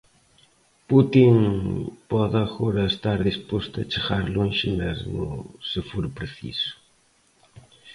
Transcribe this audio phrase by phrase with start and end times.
[0.89, 1.35] Putin
[2.11, 5.23] pode agora estar disposto a chegar lonxe mesmo,
[5.69, 6.71] se for preciso.